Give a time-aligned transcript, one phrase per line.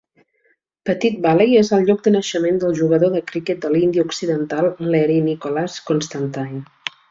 [0.89, 5.29] Petit Valley és el lloc de naixement del jugador de criquet de l'Índia Occidental Learie
[5.31, 6.65] Nicholas Constantine.